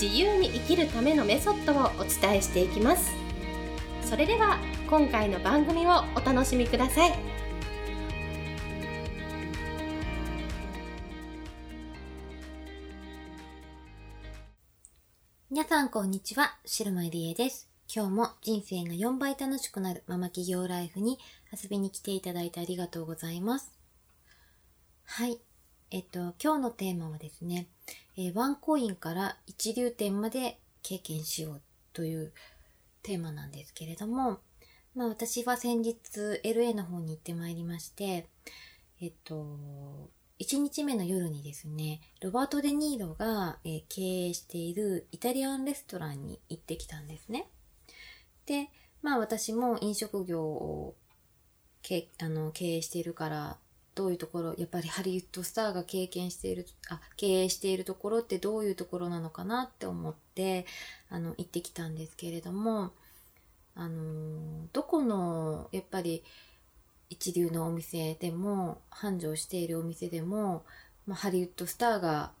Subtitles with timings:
[0.00, 3.14] 自由に生きるためのメソッドをお伝えしていきます
[4.02, 7.36] それでは今回の番組をお楽しみください
[15.56, 17.70] 皆さんこんにちは、白間りえです。
[17.88, 21.18] 今日も人生が4倍楽しくなるママ企業ライフに
[21.50, 23.72] 遊びに来ていただいてありがとうございます。
[25.04, 25.38] はい。
[25.92, 27.68] えっと、今日のテーマはですね、
[28.16, 32.32] えーワンコインから一流店まで経験しようという
[33.04, 34.40] テーマなんですけれども、
[34.96, 35.96] まあ私は先日
[36.42, 38.26] LA の方に行ってまいりまして、
[39.00, 40.10] えっと、
[40.40, 47.48] 1日目の夜にですね、ロバート・デ・ニーロが、えー経営しているイタリアンレストランに行ってきたんですね。
[48.44, 48.70] で、
[49.02, 50.96] まあ私も飲食業を
[51.82, 53.58] けあの経営しているから、
[53.96, 60.66] どういうところ、やっぱりハリウッドスターが経験している、あ、経営しているところってどういうところなのかなって思って、
[61.10, 62.92] あの、行ってきたんですけれども、
[63.74, 66.22] あの、どこの、やっぱり、
[67.08, 70.64] 一流のお店でも繁盛しているお店でも、
[71.06, 72.32] まあ、ハリウッドスターが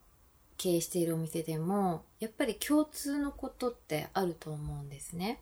[0.58, 5.40] 経営しているお店でもやっぱり共通のことってあると思うんですね。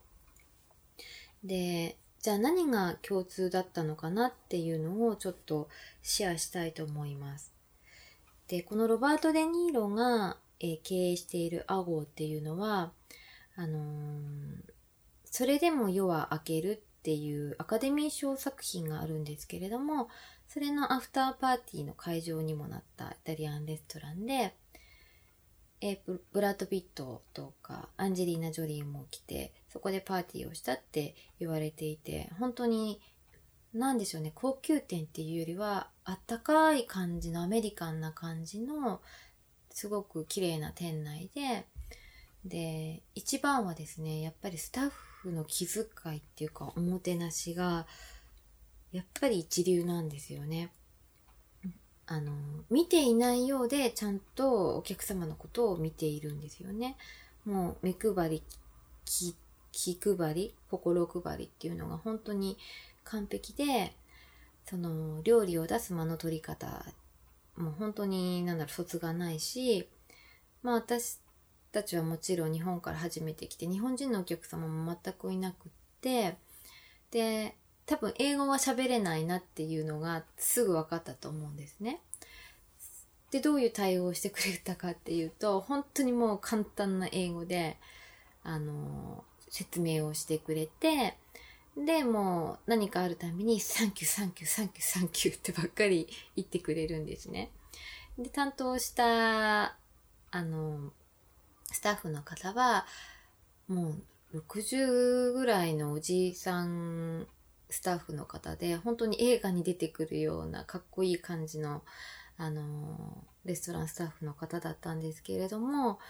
[1.43, 5.69] でじゃあ何が共通だったのかなっていうのをちょっと
[6.01, 7.53] シェアしたいと思います。
[8.49, 12.93] でこのロバート・デ・ニーロが、え経営しているアゴーっていうのは
[13.57, 14.73] あのー
[15.27, 20.09] それでも夜は明けるっていうアカデミー賞作品があるんですけれども、
[20.49, 24.55] それのアフターパーティーの会場にもなったイタリアンレストランで、
[25.81, 26.01] え
[26.33, 33.01] ブラッド・ピットとかアンジェリーナ・ジョリーも来て、そこでパーティーをしたって言われていて、本当に、
[33.75, 39.01] なんでしょうね、高級店っていうよりは、あったかい感じのアメリカンな感じの、
[39.71, 41.67] すごく綺麗な店内で、
[42.45, 47.89] で、一番はですね、やっぱりスタッフの気遣いっていうか、おもてなしが、
[48.93, 50.71] やっぱり一流なんですよね。
[52.07, 52.33] あの、
[52.71, 56.97] 見ていないようで、ちゃんとお客様のことを見ているんですよね。
[57.45, 58.43] もう、目配り、
[59.75, 62.57] 気配り、心配りっていうのが本当に
[63.05, 63.95] 完璧で、
[64.67, 66.85] その、料理を出す間の取り方、
[67.57, 69.89] もう本当に、なんだろう、卒がないし、
[70.63, 71.19] まあ私
[71.75, 75.69] たちはもちろん日本から初めて来て日本人のお客様も全くいなくっ
[76.01, 76.37] て
[77.11, 77.55] で
[77.85, 82.01] 多分英語は喋れないなっていうのがすぐ分かったと思うんですね。
[83.31, 87.77] でどういう対応をしてくれたかっていうと本当にもう簡単な英語で
[88.45, 91.17] あの説明をしてくれて
[91.77, 97.53] でもう何かあるたびに「サンキューサンキューサンキューサンキュー」ってばっかり言ってくれるんですね。
[98.19, 99.77] で担当した
[100.33, 100.93] あの
[101.71, 102.85] スタッフの方は
[103.69, 103.95] も
[104.33, 107.29] う60ぐらいのおじいさん
[107.71, 111.85] スタッフの方で本当に映画に出てくるようなかっこいい感じの
[112.37, 116.01] あのレストランスタッフの方だったんですけれども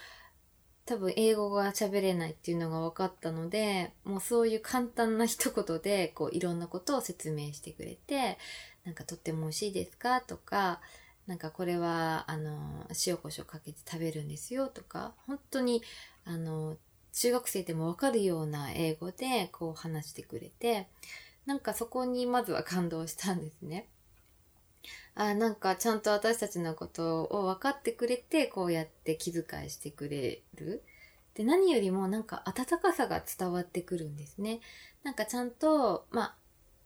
[0.87, 8.39] 多分英語が喋れないっていうのが分かったのでもうそういう簡単な一言でこういろんなことを説明してくれて
[8.85, 10.81] なんかとっても美味しいですかとか
[11.27, 15.83] なんかこれはあの塩コショウかけて食べるんですよとか本当に
[16.27, 16.77] あの
[17.15, 20.89] 中学生でも分かるような英語でこう話してくれて
[21.47, 23.87] なんかそこにまずは感動したんですね。
[25.15, 30.83] あなんかちゃんと私たちのことを分かってくれてこうやって気遣いしてくれる。
[31.35, 34.61] で何よりもなんか温かさが伝わってくるんですね。
[35.03, 36.35] なんかちゃんと、まあ、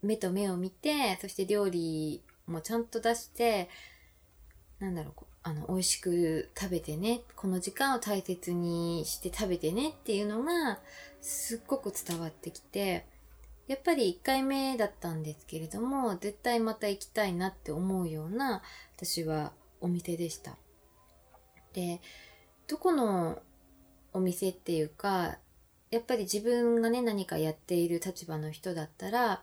[0.03, 3.69] 目と目を見てそして料理もちゃんと出して
[4.81, 10.79] なんだろうこうあの美味しく食べてねこの時間を大切にして食べてねっていうのが
[11.21, 13.07] すっごく伝わってきて
[13.69, 18.63] やっぱり1回目だったんですけれども絶対また行きたいなって思うような
[18.97, 20.57] 私はお店でした。
[21.75, 22.01] で
[22.67, 23.41] どこの
[24.13, 25.37] お店っていうか
[25.91, 29.43] やっぱり自分がね何かやっている立場の人だったら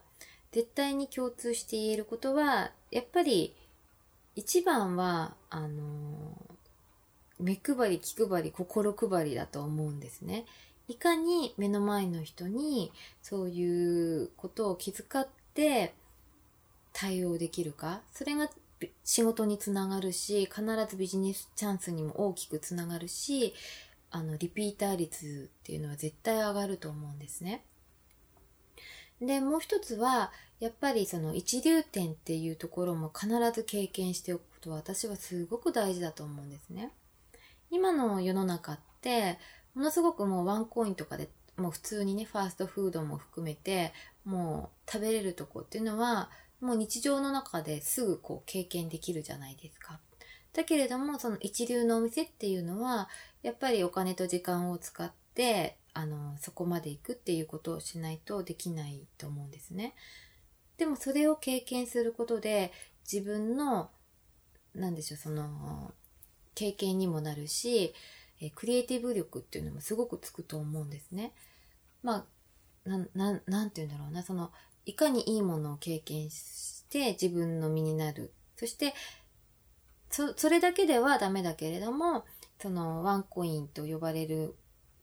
[0.52, 3.56] 絶対に共通して言えることはやっぱり
[4.36, 6.36] 一番はあの
[7.40, 10.46] 目配り気配り心配りだと思うんですね。
[10.88, 12.92] いかに目の前の人に
[13.22, 15.94] そういうことを気遣って
[16.94, 18.50] 対応できるかそれが
[19.04, 23.54] 仕事につながるし必ずビジネスチャンスにも大きくつながるし
[24.12, 27.64] あのリピーター率っていうのは絶対上がると思うんですね。
[29.22, 36.92] でもう一つはやっぱりその一流点っていうところも必ず経験しておくことは私はすごく大事だと思うんですね。
[37.72, 39.38] 今の世の中って
[39.76, 43.94] ものすごくもうワンコインとかでもう普通にねファーストフードも含めて
[44.24, 46.30] もう食べれるとこっていうのは
[46.62, 50.00] もう日常の中ですぐこう経験できるじゃないですか。
[50.54, 53.10] だけれどもその一流のお店っていうのは
[53.44, 59.94] やっぱりお金と時間を使ってあのそこまで行くっていうことをしないとできないと思うんですね。
[60.78, 62.72] でもそれを経験することで
[63.12, 63.90] 自分の
[64.74, 65.94] 何でしょうその
[66.54, 67.94] 経験にもなるし
[68.42, 71.34] えクリエイティブ力っていうのもすごくつくと思うんですね。
[72.04, 72.26] ま
[72.86, 74.52] あ、な、ななんて言うんだろうな、その、
[74.86, 78.34] いかにいいものを経験して自分の身になる。
[78.58, 78.94] そして、
[80.10, 82.26] そ、それだけではダメだけれども、
[82.62, 84.56] そのワンコインと呼ばれる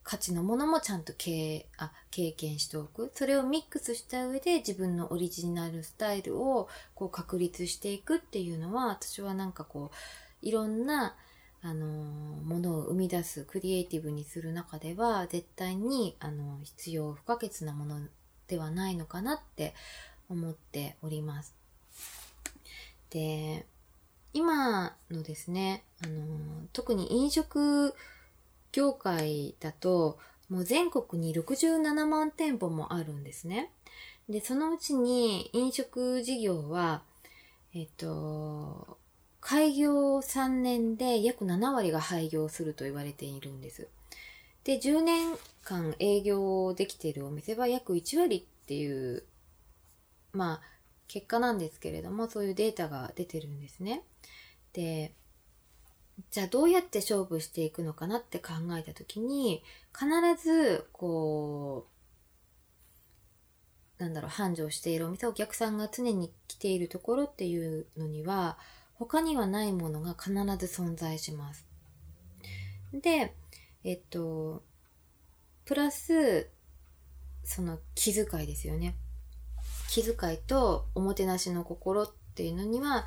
[0.05, 3.13] 価値のものもちゃんと経あ経験しておく。
[3.15, 11.17] それをミックスした上で自分のオリジナルスタイルをこう確立していくっていうのは、私はなんかこう、いろんな
[11.65, 18.01] あのものを生み出すクリエイティブにする中では絶対にあの必要不可欠なもの
[18.49, 19.75] ではないのかなって
[20.29, 21.55] 思っております。
[23.11, 23.67] で
[24.33, 27.95] 今のですねあの特に飲食
[28.73, 30.19] 業界だと
[30.49, 33.71] もう全国に67万店舗もあるんですね。
[34.29, 37.03] でそのうちに飲食事業は
[37.75, 38.99] えっと
[39.43, 43.89] 開業3年で約7割が廃業すると言われているんです。
[44.63, 49.25] で、10年間営業できているお店は約1割っていう、
[50.33, 50.61] まあ、
[51.09, 54.05] 結果なんですけれども、そういうデータが出てるんですね。
[54.73, 55.13] で、
[56.31, 60.07] じゃあどうやって勝負していくのかなって考えた時に、必
[60.41, 61.89] ず、こ
[63.99, 68.57] う、なんだろう、繁盛しているお店、お客さんが常に来ているところっていうのには、
[69.03, 71.67] 他にはないものが必ず存在します。
[72.93, 73.35] で、
[73.83, 74.63] えっと、
[75.65, 76.49] プラス、
[77.43, 78.95] その気遣いですよね。
[79.91, 83.05] 気遣いとおもてなしの心っていうのには、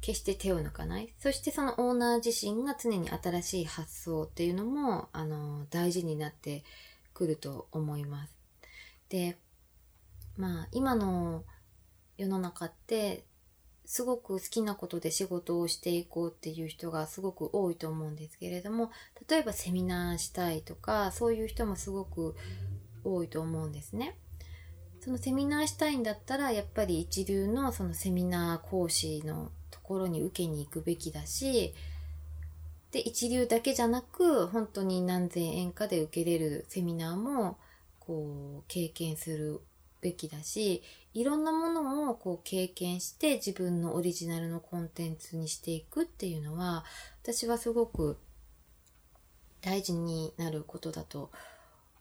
[0.00, 1.12] 決して手を抜かない。
[1.18, 6.64] そしてそのオーナー自身が常に新しい発想っていうのも、あの、大事になって
[7.12, 8.34] くると思います。
[9.10, 9.36] で、
[10.38, 11.44] まあ、今の
[12.16, 13.24] 世の中って、
[13.84, 18.90] すごく好きなことで仕事をしていこうっていう人がすごく多いと思うんですけれども
[19.28, 22.34] 例えばセミナーしたいとかそういう人もすごく
[23.04, 24.16] 多いと思うんですね。
[25.00, 31.74] そのセミナーしたいんだったらやっぱり一流のそのセミナー講師のところに受けに行くべきだし
[32.92, 37.58] で一流だけじゃなく本当に何千円かで受けれるセミナーも
[37.98, 39.60] こう経験する
[40.02, 40.82] べきだし
[41.14, 46.84] いろんなものをこう経験して自分のオリジナルのコンテンツにしていくっていうのは
[47.22, 48.18] 私はすごく
[49.62, 51.30] 大事になることだと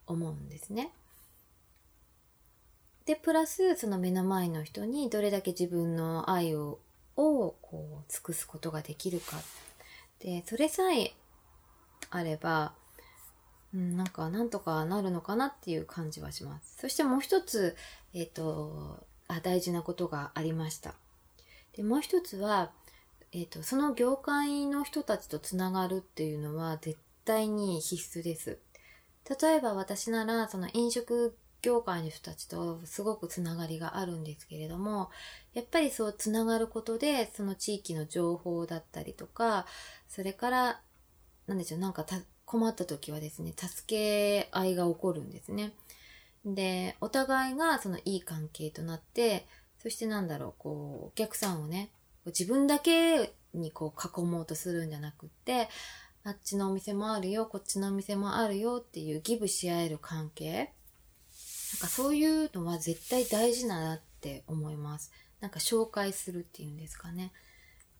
[0.07, 0.91] 思うんですね。
[3.05, 6.79] でプラスその目の前の人にどれだけ自分の愛を
[7.17, 9.37] をこう尽くすことができるか
[10.19, 11.13] でそれさえ
[12.09, 12.73] あれば
[13.73, 16.77] うん、なんかなんとかなるのかなっていう感じはします。
[16.79, 17.75] そしてもう一つ、
[18.13, 20.93] えっ、ー、とあ、大事なことがありました。
[21.75, 22.71] でもう一つは、
[23.31, 28.59] えっ、ー、と、その業界の人たちとつながるっていうのは絶対に必須です。
[29.41, 35.11] 例えば私なら、その飲食業界の人たちとすごくつながりがあるんですけれども、
[35.53, 39.65] やっぱりそうつながることで、その地域の情報だったりとか、
[40.09, 40.81] それから、
[41.47, 42.03] なんでしょう、なんか
[42.51, 45.71] 困った時はですね、助け合いが起こるんですね。
[46.43, 49.47] で、お互いがそのいい関係となって、
[49.81, 51.91] そしてなんだろう、こう、お客さんをね、
[52.25, 55.69] 自分だけにこう囲もうとするんじゃなくって、
[56.25, 60.73] あっちのお店もあるよ、こっちのお店もあるよっていうギブし合える関係。
[61.73, 65.13] なんかそういうのは絶対大事だなって思います。
[65.39, 67.31] なんか紹介するっていうんですかね。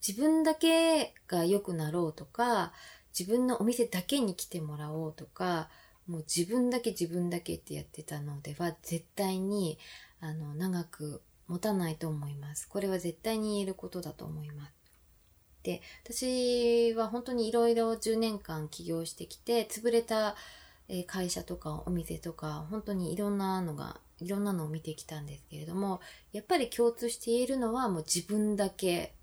[0.06, 2.74] 自分だけが良くなろうとか、
[3.18, 5.70] 自分のお店だけに来てもらおうとか
[6.08, 9.78] もう自分だけ自分だけってやってたのでは絶対に
[10.20, 12.68] あの長く持たないと思います。
[12.70, 14.74] これは絶対に言えることだと思います。
[15.64, 20.36] で、私は本当にいろいろ10年間起業してきて、潰れた、
[21.08, 26.02] 会社とかお店とか本当にいろんなのがいろんなのを見てきたんですけれども
[26.34, 29.14] やっぱり共通しているのはもう自分だけ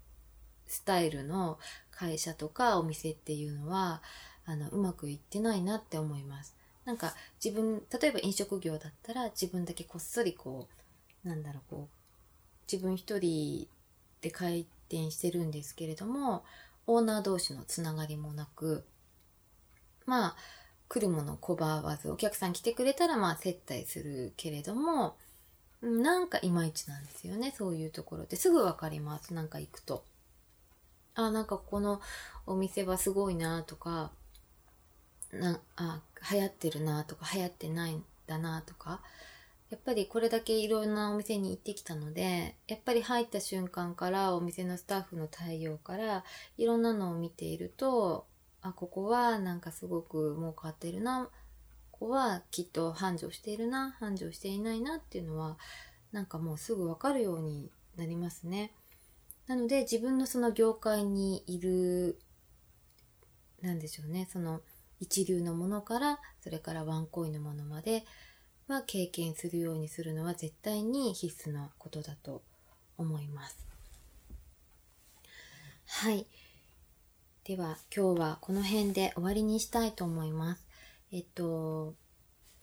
[0.67, 1.59] スタイルの
[1.99, 4.03] 会社とかお店っていうのは
[4.45, 6.55] あのうまくいってないなって思います。
[6.85, 7.15] なんか
[7.45, 10.69] 自分例えば飲食業だったら自分だけこっそりこ
[11.25, 13.69] うなんだろうこう自分一人
[14.21, 16.45] で開店してるんですけれども
[16.87, 18.85] オーナー同士のつながりもなく
[20.07, 20.37] まあ
[20.89, 25.17] 来るもの拒わずお客さん来てくれたらまあ接待するけれども
[25.83, 28.37] なんかいまいちなんですよねそういうところって。
[28.37, 30.05] すぐ分かりますなんか行くと。
[31.19, 32.01] あなんかここの
[32.47, 34.13] お店はすごいなとか
[35.33, 39.01] なあ流行ってるなとか流行ってないんだなとか
[39.69, 46.23] やっぱりこれだけいろんなお店に行ってきたのでやっぱり入った瞬間からお店のスタッフの対応から
[46.57, 48.25] いろんなのを見ていると
[48.63, 51.29] あここはなんかすごく儲かってるな
[51.91, 55.59] ここはきっと繁盛しているな繁盛していないなっていうのは
[56.13, 58.71] なんかもうすぐ分かるようになりますね。
[59.49, 62.21] なので自分のその業界にいる
[63.63, 64.61] なんでしょうねその
[65.01, 68.05] 一流のものからそれからワンコインのものまで
[68.69, 72.43] は経験するようにするのは絶対に必須なことだと
[72.99, 73.57] 思います。
[75.87, 76.27] はい。
[77.45, 80.67] では今日はこの辺で終わりにしたいと思います。
[81.11, 81.95] えっと、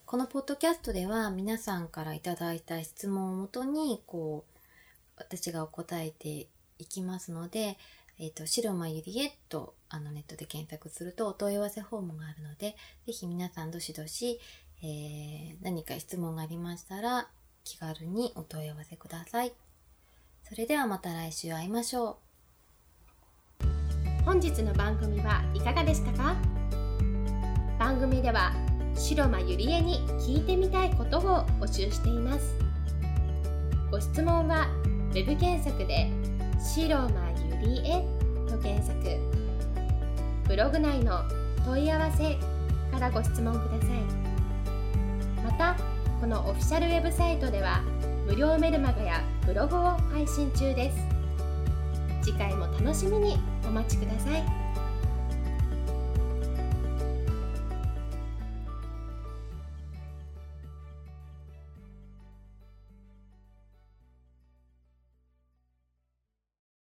[0.05, 4.59] このポッドキャストでは皆さんからいただいた質問をもとにこう
[5.17, 6.47] 私がお答えて
[6.79, 7.77] いきますので、
[8.17, 14.39] えっ、と、白間ゆりえとあのネットで検索するとお問い合わせフォームがあるので、ぜひ皆さんどしどし、
[14.81, 17.27] えー、何か質問がありましたら
[17.63, 19.53] 気軽にお問い合わせください。
[20.43, 22.19] それではまた来週会いましょ
[23.61, 23.65] う。
[24.23, 26.35] 本日の番組はいかがでしたか？
[27.79, 28.53] 番組では
[28.95, 32.55] 白間ゆりえに聞いてみたいことを募集しています。
[33.91, 34.67] ご質問は
[35.13, 36.09] web 検索で
[36.59, 37.09] 白間
[37.63, 38.03] ゆりえ
[38.49, 38.95] と検索。
[40.47, 41.21] ブログ内の
[41.65, 42.37] 問い合わせ
[42.91, 45.43] からご質問ください。
[45.43, 45.75] また
[46.19, 47.81] このオフィシャルウェブサイトでは
[48.25, 49.79] 無料メルマガやブログを
[50.11, 50.97] 配信中です。
[52.21, 54.64] 次回も楽しみにお待ちください。